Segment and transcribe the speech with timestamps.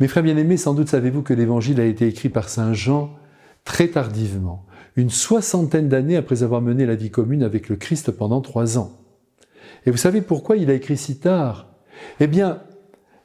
[0.00, 3.10] Mes frères bien-aimés, sans doute savez-vous que l'évangile a été écrit par Saint Jean
[3.64, 8.40] très tardivement, une soixantaine d'années après avoir mené la vie commune avec le Christ pendant
[8.40, 8.92] trois ans.
[9.86, 11.68] Et vous savez pourquoi il a écrit si tard?
[12.20, 12.62] Eh bien,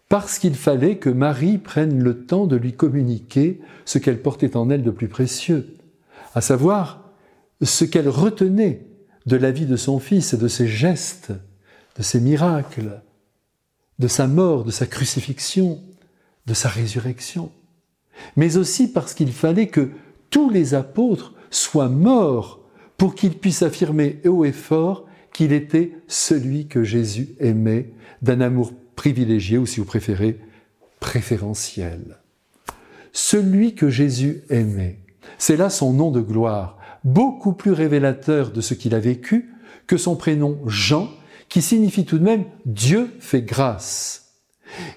[0.10, 4.70] parce qu'il fallait que Marie prenne le temps de lui communiquer ce qu'elle portait en
[4.70, 5.76] elle de plus précieux,
[6.34, 7.12] à savoir
[7.62, 8.88] ce qu'elle retenait
[9.28, 11.32] de la vie de son fils et de ses gestes,
[11.98, 13.02] de ses miracles,
[14.00, 15.80] de sa mort, de sa crucifixion,
[16.46, 17.52] de sa résurrection,
[18.36, 19.92] mais aussi parce qu'il fallait que
[20.30, 22.60] tous les apôtres soient morts
[22.98, 28.72] pour qu'ils puissent affirmer haut et fort qu'il était celui que Jésus aimait d'un amour
[28.96, 30.40] privilégié ou si vous préférez
[31.00, 32.20] préférentiel.
[33.12, 35.00] Celui que Jésus aimait,
[35.38, 39.54] c'est là son nom de gloire, beaucoup plus révélateur de ce qu'il a vécu
[39.88, 41.10] que son prénom Jean,
[41.50, 44.23] qui signifie tout de même Dieu fait grâce.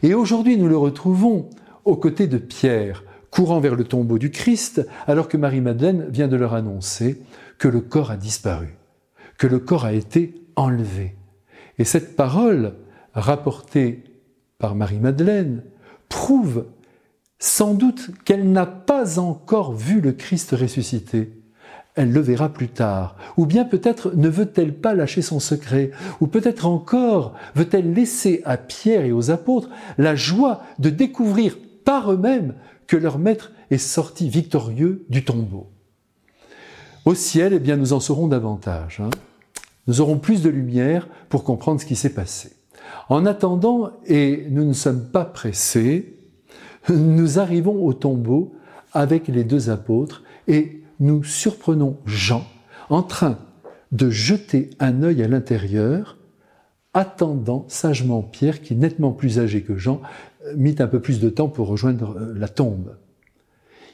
[0.03, 1.51] Et aujourd'hui, nous le retrouvons
[1.85, 6.37] aux côtés de Pierre, courant vers le tombeau du Christ, alors que Marie-Madeleine vient de
[6.37, 7.23] leur annoncer
[7.59, 8.77] que le corps a disparu,
[9.39, 11.15] que le corps a été enlevé.
[11.79, 12.75] Et cette parole,
[13.15, 14.05] rapportée
[14.59, 15.63] par Marie-Madeleine,
[16.09, 16.67] prouve
[17.39, 21.33] sans doute qu'elle n'a pas encore vu le Christ ressuscité.
[21.97, 23.17] Elle le verra plus tard.
[23.39, 25.91] Ou bien peut-être ne veut-elle pas lâcher son secret.
[26.21, 32.13] Ou peut-être encore veut-elle laisser à Pierre et aux apôtres la joie de découvrir par
[32.13, 32.55] eux-mêmes
[32.87, 35.69] que leur maître est sorti victorieux du tombeau.
[37.07, 39.01] Au ciel, eh bien, nous en saurons davantage.
[39.01, 39.11] Hein.
[39.87, 42.53] Nous aurons plus de lumière pour comprendre ce qui s'est passé.
[43.09, 46.19] En attendant, et nous ne sommes pas pressés,
[46.89, 48.55] nous arrivons au tombeau
[48.93, 52.47] avec les deux apôtres et nous surprenons Jean
[52.91, 53.39] en train
[53.93, 56.17] de jeter un œil à l'intérieur,
[56.95, 60.01] attendant sagement Pierre, qui, nettement plus âgé que Jean,
[60.55, 62.97] mit un peu plus de temps pour rejoindre euh, la tombe.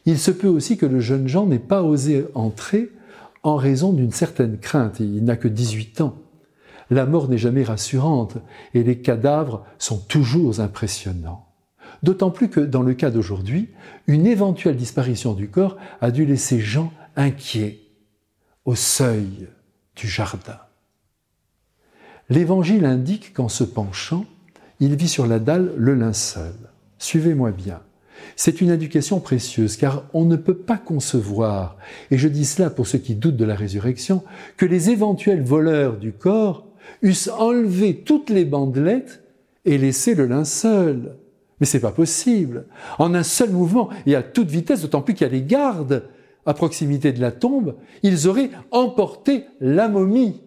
[0.04, 2.90] Il se peut aussi que le jeune Jean n'ait pas osé entrer
[3.42, 5.00] en raison d'une certaine crainte.
[5.00, 6.16] Il n'a que 18 ans.
[6.90, 8.36] La mort n'est jamais rassurante
[8.74, 11.51] et les cadavres sont toujours impressionnants.
[12.02, 13.68] D'autant plus que dans le cas d'aujourd'hui,
[14.06, 17.78] une éventuelle disparition du corps a dû laisser Jean inquiet
[18.64, 19.48] au seuil
[19.96, 20.58] du jardin.
[22.28, 24.24] L'Évangile indique qu'en se penchant,
[24.80, 26.54] il vit sur la dalle le linceul.
[26.98, 27.80] Suivez-moi bien.
[28.36, 31.76] C'est une éducation précieuse, car on ne peut pas concevoir,
[32.10, 34.22] et je dis cela pour ceux qui doutent de la résurrection,
[34.56, 36.66] que les éventuels voleurs du corps
[37.02, 39.22] eussent enlevé toutes les bandelettes
[39.64, 41.16] et laissé le linceul.
[41.62, 42.66] Mais c'est pas possible.
[42.98, 46.08] En un seul mouvement et à toute vitesse, d'autant plus qu'il y a les gardes
[46.44, 50.42] à proximité de la tombe, ils auraient emporté la momie.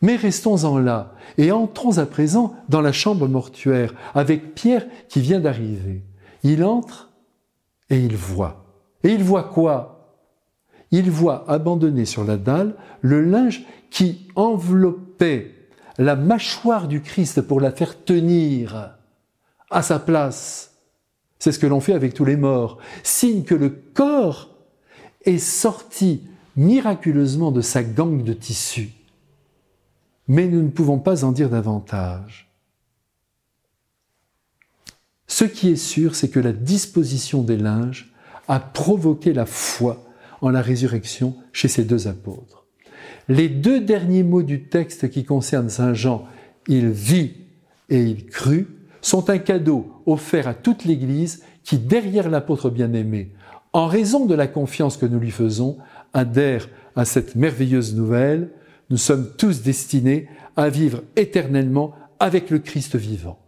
[0.00, 5.40] Mais restons-en là et entrons à présent dans la chambre mortuaire avec Pierre qui vient
[5.40, 6.02] d'arriver.
[6.42, 7.12] Il entre
[7.90, 8.64] et il voit.
[9.04, 10.16] Et il voit quoi?
[10.92, 15.61] Il voit abandonné sur la dalle le linge qui enveloppait
[16.02, 18.90] la mâchoire du Christ pour la faire tenir
[19.70, 20.72] à sa place.
[21.38, 24.50] C'est ce que l'on fait avec tous les morts, signe que le corps
[25.24, 26.22] est sorti
[26.56, 28.90] miraculeusement de sa gangue de tissu
[30.28, 32.50] mais nous ne pouvons pas en dire davantage.
[35.26, 38.12] Ce qui est sûr, c'est que la disposition des linges
[38.48, 40.04] a provoqué la foi
[40.40, 42.61] en la résurrection chez ces deux apôtres.
[43.28, 46.26] Les deux derniers mots du texte qui concernent Saint Jean,
[46.68, 47.34] il vit
[47.88, 48.68] et il crut,
[49.00, 53.32] sont un cadeau offert à toute l'Église qui, derrière l'apôtre bien-aimé,
[53.72, 55.78] en raison de la confiance que nous lui faisons,
[56.12, 58.50] adhère à cette merveilleuse nouvelle
[58.92, 63.38] nous sommes tous destinés à vivre éternellement avec le Christ vivant.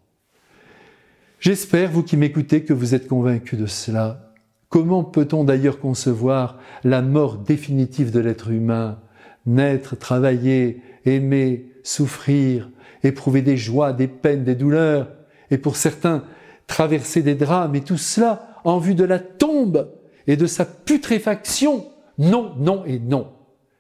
[1.39, 4.33] J'espère, vous qui m'écoutez, que vous êtes convaincus de cela.
[4.71, 8.99] Comment peut-on d'ailleurs concevoir la mort définitive de l'être humain
[9.47, 12.71] Naître, travailler, aimer, souffrir,
[13.03, 15.09] éprouver des joies, des peines, des douleurs,
[15.50, 16.25] et pour certains,
[16.66, 19.93] traverser des drames, et tout cela en vue de la tombe
[20.26, 21.87] et de sa putréfaction.
[22.19, 23.32] Non, non et non.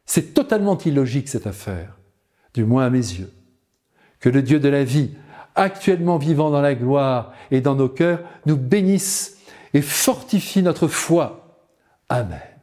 [0.04, 1.98] C'est totalement illogique cette affaire,
[2.52, 3.32] du moins à mes yeux.
[4.20, 5.10] Que le Dieu de la vie,
[5.54, 9.38] actuellement vivant dans la gloire et dans nos cœurs, nous bénisse
[9.72, 11.68] et fortifie notre foi.
[12.08, 12.53] Amen.